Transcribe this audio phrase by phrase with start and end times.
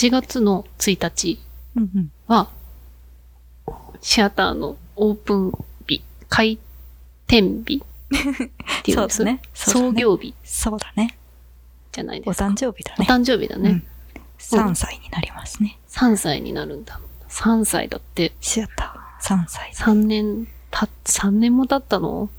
[0.00, 1.38] 8月の1日。
[2.26, 2.48] は、
[4.00, 5.52] シアターのオープン
[5.86, 6.58] 日、開
[7.26, 11.18] 店日っていうんですね創業日そうだね。
[11.90, 12.46] おじゃないですか。
[12.46, 12.96] 誕生日だね。
[13.00, 13.70] お誕生日だね。
[13.70, 13.86] うん
[14.38, 15.78] 3歳になりますね。
[15.90, 16.98] 3歳になるんだ。
[17.28, 19.70] 3歳だって、シアター3歳。
[19.74, 22.30] 3年た、3年も経ったの？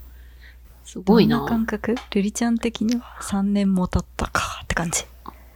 [0.84, 1.36] すごいな。
[1.36, 1.94] どんな感覚？
[2.10, 5.04] ルリちゃん的には3年も経ったかって感じ。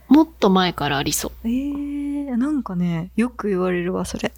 [0.09, 1.33] もっと前からありそう。
[1.45, 4.33] えー、なんかね、よく言われるわ、それ。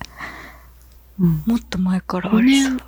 [1.20, 1.42] うん。
[1.46, 2.78] もっと前からありそう。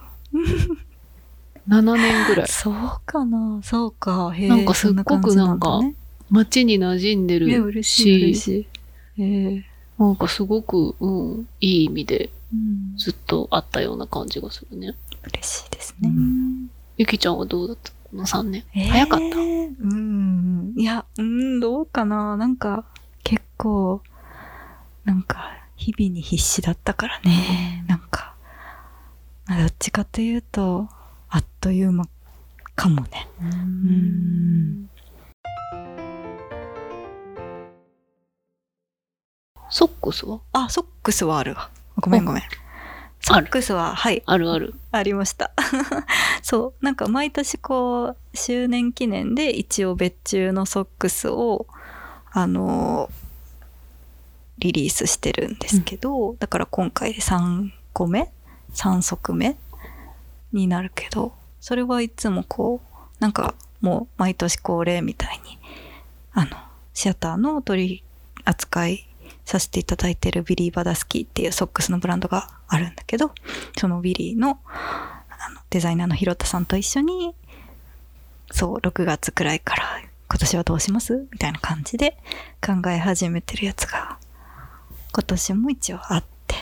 [1.68, 2.48] 7年ぐらい。
[2.50, 4.30] そうかなそうか。
[4.34, 4.48] へえ。
[4.48, 5.94] なんかすっごくなんかそな感じだね
[6.30, 8.66] 街に馴染んでる嬉しし。
[9.18, 9.62] えー
[9.98, 11.08] なんかすごく、う
[11.40, 14.94] ん、いい意味でうん、ずっとあったような感じがするね。
[15.34, 16.08] 嬉しいですね。
[16.08, 17.92] うんゆきちゃんはどうだった？
[18.10, 18.64] この3年。
[18.74, 19.36] えー早かった？
[19.38, 20.09] うん。
[20.80, 22.86] いや、うん、どうかななんか、
[23.22, 24.00] 結構、
[25.04, 27.84] なんか、日々に必死だったからね。
[27.86, 28.34] なんか、
[29.46, 30.88] まあどっちかというと、
[31.28, 32.08] あっという間
[32.76, 33.28] かもね。
[33.44, 34.88] ん
[39.68, 40.40] ソックスは？
[40.54, 41.68] あ、ソックスはあるわ。
[41.96, 42.42] ごめんごめん。
[43.20, 44.74] ソックスは、はい、あるある。
[44.90, 45.52] ありました。
[46.42, 46.84] そう。
[46.84, 51.66] なんか毎年こう、周年記念で一応別注のソックスを、
[52.32, 53.10] あの
[54.58, 58.30] リリースしてるんですけど、だから今回で3個目
[58.74, 59.56] ?3 足目？
[60.52, 65.58] になるけど、それはいつもこう、なんかもう毎年恒例みたいに、
[66.32, 66.50] あの、
[66.92, 68.04] シアターの取り
[68.44, 69.09] 扱い
[69.50, 73.32] させていただいてるビリー・バダスキーっていうソックスのブランドがあるんだけど、
[73.76, 77.34] そのビリーのあのデザイナーの広田さんと一緒に、
[78.52, 79.84] そう、6月くらいから
[80.28, 81.26] 今年はどうします？
[81.32, 82.16] みたいな感じで
[82.64, 84.18] 考え始めてるやつが、
[85.12, 86.54] 今年も一応あって。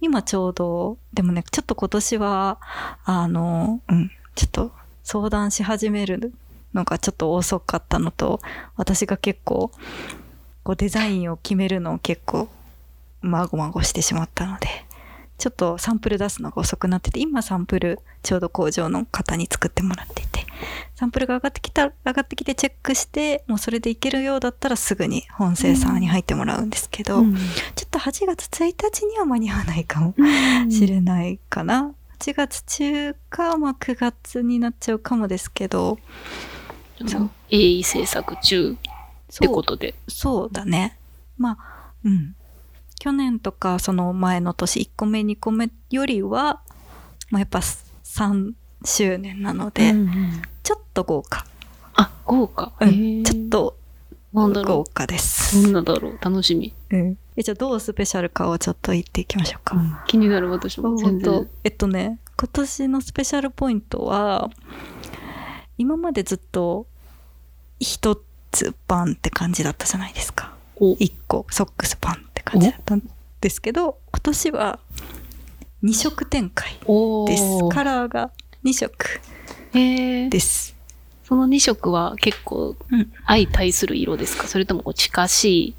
[0.00, 2.58] 今ちょうど、でもね、ちょっと今年は、
[3.04, 4.72] あの、うん、ちょっと
[5.04, 6.32] 相談し始める
[6.74, 8.40] のがちょっと遅かったのと、
[8.76, 9.70] 私が結構、
[10.66, 12.48] こうデザインを決めるのを結構、
[13.20, 14.66] まごまごしてしまったので、
[15.38, 20.44] ちょっとサンプル出すのが遅くなってて、今サンプルちょうど工場の方に作ってもらっていて、
[20.96, 27.36] サンプルが上がってきた、上がってきてチェックして、もうそれでいけるようだったらすぐに本生産に入ってもらうんですけど、うん。
[27.36, 27.42] ちょ
[27.86, 30.26] っと8月1日には間に合わないかもう
[30.64, 30.68] ん。
[30.72, 31.94] しれないかな。
[32.18, 36.00] 8月中か、まあ9月になっちゃうかもですけど、
[37.06, 38.76] そう鋭意制作中
[39.32, 39.94] ってことで。
[40.08, 40.98] そうだね。
[41.38, 42.34] まあ、うん。
[42.98, 46.62] 去年とかその前の年1個目2個目よりは、
[47.30, 48.52] まあ、やっぱ3
[48.84, 51.46] 周年なので、うんうんちょっと豪華。
[51.94, 52.72] あ、豪華。
[52.80, 53.76] うんちょっと
[54.32, 55.18] 豪華でう。
[55.18, 55.62] す。
[55.62, 56.18] どんなだろう。
[56.20, 56.72] 楽しみ。
[56.90, 57.18] うん。
[57.36, 60.04] えじゃあどうスペシャルかをちょっと言っていきましょうか。
[60.08, 61.50] 気になる私も全本当然。
[61.64, 64.50] えっとね今年のスペシャルポイントは
[65.78, 66.86] 今までずっと
[67.78, 68.16] 一
[68.56, 70.54] つパンって感じだったじゃないですか。
[70.76, 70.92] お。
[70.98, 71.46] 一個。
[71.50, 73.02] ソックスパンって感じだったん
[73.40, 74.78] ですけど今年は
[75.84, 77.42] 2色展開おです。
[77.42, 77.68] ー。
[77.68, 78.30] カラーが
[78.64, 79.20] 2色
[79.72, 80.74] です。
[81.24, 83.12] その2色は結構うん。
[83.26, 84.46] 相対する色ですか？
[84.48, 85.74] それとも近しい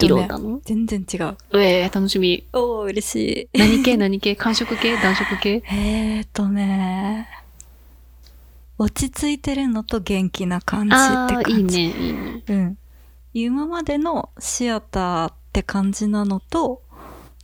[0.00, 1.36] 色なの、全然違う。
[1.54, 2.44] ええ楽しみ。
[2.52, 3.58] おお嬉しい。
[3.58, 3.96] 何系？
[3.96, 4.34] 何系？
[4.36, 4.96] 寒色系？
[4.96, 5.62] 暖色系？
[5.70, 7.28] えーとね
[8.78, 12.44] 落ち着いてるのと元気な感じって感じいいね、いいね。
[12.46, 12.78] うん。
[13.32, 16.82] 今までのシアターって感じなのと、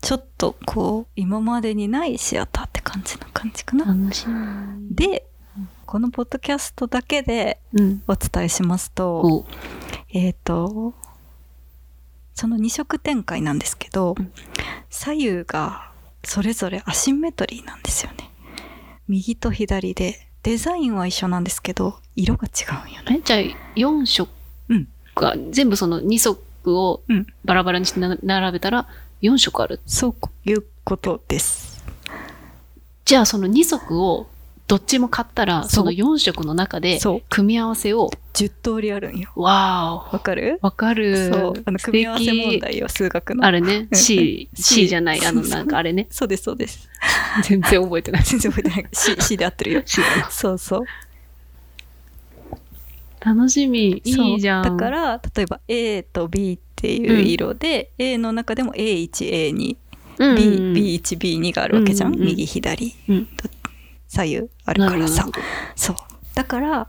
[0.01, 3.85] ちょっとこう、今までにないシアターって感じな感じかな。
[3.87, 4.95] 楽しみ。
[4.95, 5.27] で、
[5.87, 8.03] このポッドキャストだけでうん。
[8.07, 9.47] お伝えしますと、お
[10.11, 10.95] えっ、と、
[12.35, 14.33] その2色展開なんですけど、うん
[14.93, 15.91] 左右が
[16.23, 18.31] それぞれアシンメトリーなんですよね。
[19.09, 23.19] 右と左で、デザインは一緒なんですけど、色が違うんよね。
[23.21, 23.41] えじゃあ、
[23.79, 24.31] 4色
[24.69, 28.89] うんが、全部その2色をうんバラバラにしてな並べたら
[29.23, 29.81] 4色ある。
[29.87, 31.85] そういうことです。
[33.05, 34.27] じゃあ、その2色を
[34.69, 36.99] どっちも買ったら、その4色の中で
[37.29, 39.31] 組み合わせを、10通りあるんよ。
[39.37, 40.59] わーわかる？
[40.63, 41.31] お、わかる。
[41.31, 41.63] そう。
[41.67, 43.45] あの、素組み合わせ問敵題よ、数学の。
[43.45, 46.07] あれね、C C じゃない、あの、なんかあれね。
[46.11, 46.89] そうです、そうです。
[47.45, 48.23] 全然覚えてない。
[48.23, 48.89] 全然覚えてない。
[48.93, 49.83] C、C で合ってるよ。
[50.31, 50.85] そうそう。
[53.21, 54.03] 楽しみ。
[54.05, 54.63] いいじゃん。
[54.65, 59.77] だから、例えば A と B っていう色で、A の中でも A1、A2、
[60.19, 62.13] うん、B、うん、B1、B2 があるわけじゃん。
[62.13, 63.29] うんうんうん右、左、うん
[64.09, 65.27] 左右あるからさ
[65.75, 65.97] そう。
[66.35, 66.89] だから、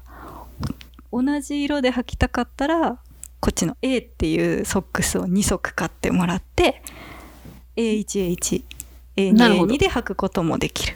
[1.12, 3.00] 同じ色で履きたかったら、
[3.40, 6.82] こっちの A っていうソックスを2足買ってもらって
[7.76, 8.64] A1A1
[9.34, 10.96] なるほど A2A2 で履くこともできる。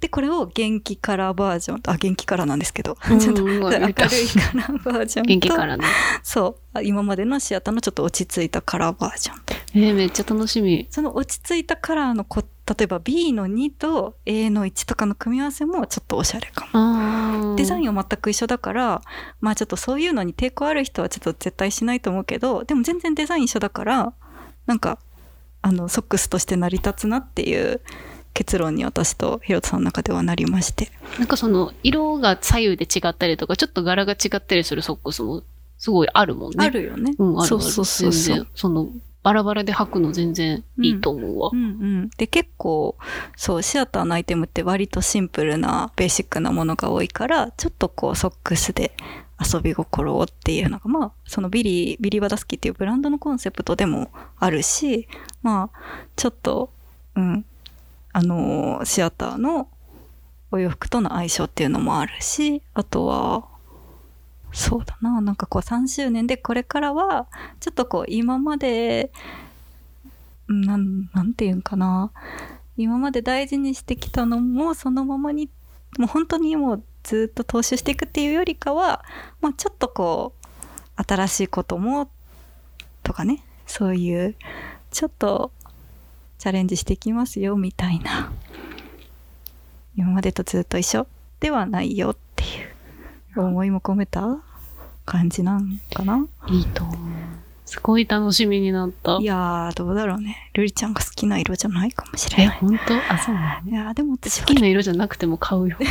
[0.00, 4.08] でこれを元気 カラーバージョンあ元気カラーなんですけどうんちょっと明るいカラ
[4.70, 5.84] うんーバージョンと元気からね。
[6.22, 10.88] そうあ今までのシアターのちょっと落ち着いたカラーバージョンとえー、めっちゃ楽しみ。
[10.90, 17.56] その落ち着いたカラーのこ例えば B の2と A の1とかの組み合わせもちょっとおしゃれかも。
[17.56, 19.02] デザインは全く一緒だから
[19.40, 24.12] まあちょっとそういうのに抵抗ある人はちょっと絶対しないと思うけどでも全然デザイン一緒だから
[24.66, 24.98] なんか
[25.62, 27.80] あのソックスとして成り立つなっていう
[28.34, 35.42] 結論に私とヒロトさんの中ではなりましてなんかその、色が左右で違ったりとか、ちょっと柄が違ったりするソックスも、
[35.78, 36.64] すごいあるもんね。
[36.64, 37.14] あるよね。
[37.18, 37.48] うん、あるある。
[37.48, 38.46] そうそうそうそう。
[38.54, 38.88] その、
[39.22, 41.56] バラバラで履くの全然いいと思うわう。
[41.56, 41.64] んう
[42.06, 42.96] ん、で結構
[43.36, 48.92] そうシアターのアイテムって割とシンプルなベーシックなものが多いからちょっとこうソックスで
[49.40, 55.08] 遊び心をっていうのがまあそのビリービリーバダスキっていうブランドのコンセプトでもあるし
[55.42, 56.70] まあちょっと
[57.16, 57.44] うん
[58.12, 59.68] あのシアターの
[60.50, 63.44] お洋服との相性っていうのもあるしあとは
[64.52, 67.26] そうだななんかこう3周年でこれからは
[67.60, 69.12] ちょっとこう今まで
[70.48, 72.10] なんなんていうんかな
[72.76, 75.48] 今まで大事にしてきたのもそのままに
[75.98, 79.04] もう本当にもうずっと踏襲していくっていうよりかは、
[79.40, 80.34] まあ、ちょっとこ
[80.98, 82.10] う新しいことも
[83.02, 84.34] とかねそういう
[84.90, 85.52] ちょっと
[86.38, 88.32] チャレンジしていきますよみたいな
[89.96, 91.06] 今までとずっと一緒
[91.40, 92.46] ではないよってい
[93.36, 94.38] う思いも込めた
[95.04, 97.09] 感じなんかないいと思う。
[97.70, 99.18] すごい楽しみになった。
[99.20, 99.24] い。
[99.24, 100.50] やーどうだろうね。
[100.54, 102.56] ルリちゃんが好きな色じゃないかもしえ、れない。
[102.58, 102.94] 本当？
[103.12, 103.70] あ、そうなの？
[103.70, 105.76] いやーでも私は好きな色じゃなくても買うよ。
[105.78, 105.84] も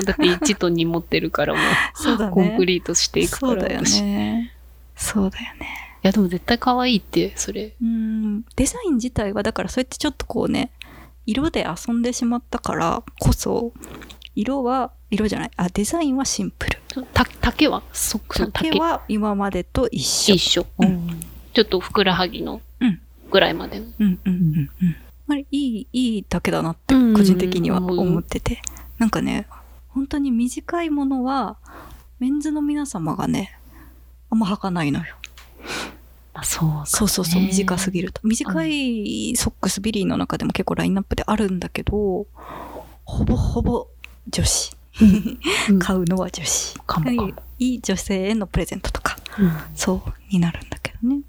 [0.00, 1.60] うだって1と2持ってるからも
[1.94, 2.30] そうだね。
[2.30, 4.52] うコンプリートしていくからそうだよね。
[4.96, 5.66] そうだよね。
[6.00, 7.74] やでも絶対可愛いって、それ。
[7.82, 10.70] うんデザイン自体はだからそうやってちょっとこうね
[11.26, 13.72] 色で遊んでしまったからこそ
[14.34, 15.50] 色は色じゃない？
[15.56, 16.78] あデザインはシンプル。
[17.12, 17.82] た竹は？
[17.92, 18.70] ソックスの竹。
[18.70, 20.34] 丈は今までと一緒。
[20.34, 20.66] 一緒。
[20.78, 21.20] うん。
[21.52, 23.00] ちょっとふくらはぎのうん。
[23.30, 23.86] ぐらいまでの。
[23.98, 24.96] うんうんうんうん。
[25.26, 27.14] あれいいいいだけだなってうん。
[27.14, 28.60] 個人的には思ってて、
[28.98, 29.46] なんかね
[29.88, 31.56] 本当に短いものは
[32.18, 33.58] メンズの皆様がね
[34.30, 35.16] あんま履かないのよ。
[36.34, 36.82] まあそうかね。
[36.86, 38.20] そうそうそう短すぎると。
[38.24, 42.26] 短いソックスビリーの中でも結構ラインナップであるんだけど
[43.04, 43.88] ほぼほぼ
[44.28, 44.72] 女子。
[44.72, 44.83] うん
[45.78, 47.06] 買うのは女子かも。
[47.06, 49.52] かもいい女性へのプレゼントとかうん。
[49.74, 51.22] そうになるんだけどね。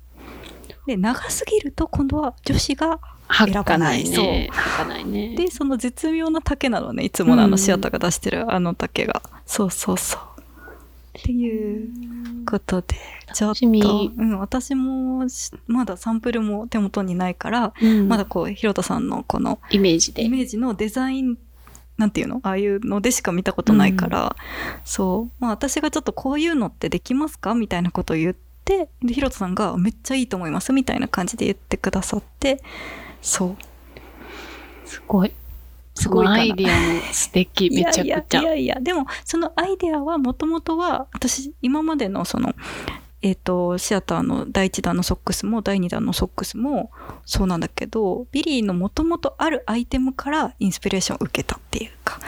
[0.86, 4.04] で長すぎると今度は女子が選ばない。
[4.04, 4.50] ね。
[4.52, 5.36] 履かないね。
[5.36, 7.06] でその絶妙な丈なのね。
[7.06, 10.22] いつものあうんのシアターが出してるあの丈が、そうそうそう。
[11.18, 11.90] っていう
[12.46, 12.98] ことで
[13.34, 18.08] ちょっと、うん、私もしまだサンプルも手元にないから、うん。
[18.08, 20.24] まだこうひろたさんのこのイメージで。
[20.24, 20.30] イ。
[20.30, 21.38] メージのデザイン
[21.98, 22.40] なんていうの？
[22.44, 24.36] ああいうのでしか見たことないから、
[24.84, 25.32] そう。
[25.40, 27.56] まあ私がちょっとこういうのってできますか？
[27.56, 32.62] みたいなことを言ってでひろたさんがめっちゃいいと思いますみたいな感じで言ってくださって。
[33.22, 33.58] そう。
[34.86, 35.34] すごい。
[35.98, 38.04] すごいアイディアも素敵、めちゃくちゃ。
[38.04, 38.80] いやいやいやいや。
[38.82, 42.54] でもそのアイデアはもともとは私今までのその
[43.26, 46.92] えっ、とシアターの第1弾のソックスも第2弾のソックスも
[47.26, 52.20] そうなんだけどビリーのもともとあるアイテムからインスピレーションを受けたっていうか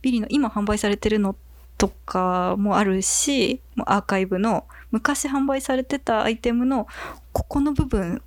[0.00, 1.36] ビリーの今販売されてるの
[1.76, 6.86] とかもあるしもうアーカイブの昔販売されてたアイテムの
[7.34, 8.22] ここの部分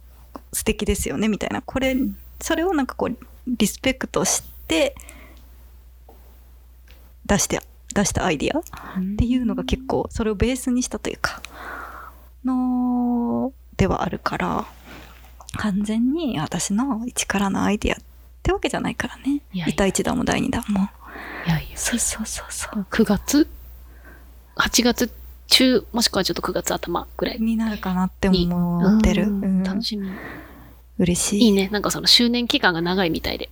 [0.54, 1.63] 素敵ですよねみたいな。
[1.63, 1.96] これ
[2.39, 4.94] それをなんかこうリスペクトして
[7.25, 7.60] 出して
[7.96, 8.63] 出したアイディアっ
[9.18, 11.42] ていうのが結構それをベースにしたというか。
[12.46, 14.65] のではあるから
[15.58, 18.03] 完全に私の一からのアイディアっ
[18.43, 19.41] てわけじゃないからね。
[19.53, 19.75] いやいや。
[19.75, 20.89] 第1弾も第2弾も。
[21.46, 21.77] いやいや。
[21.77, 22.86] そうそうそうそう。
[22.89, 23.48] 9月
[24.55, 25.12] ?8 月
[25.48, 29.43] 中、もしくはちょっと9月頭ぐらいになるかなって思ってる、うん。
[29.43, 29.63] うん。
[29.63, 30.10] 楽しみ。
[31.00, 31.46] 嬉しい。
[31.46, 31.69] いいね。
[31.69, 33.50] なんかその周年期間が長いみたいで。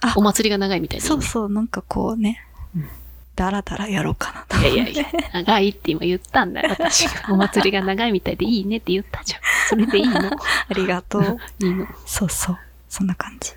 [0.00, 0.14] あ。
[0.16, 1.50] お祭りが長いみたいでね、そうそう。
[1.50, 2.44] なんかこうね、
[2.76, 2.88] うん
[3.34, 7.32] だらだらやろうかなといやいやいや、長いって今言ったんだよ、 私が。
[7.32, 9.40] お祭りが長いみたいでいいねって言ったじゃん。
[9.68, 10.18] それでいいの？
[10.68, 11.86] ありがとう いいの。
[12.06, 12.58] そうそう
[12.88, 13.52] そんな感じ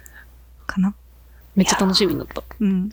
[0.65, 0.93] かな
[1.55, 2.41] めっちゃ楽しみになった。
[2.59, 2.89] うん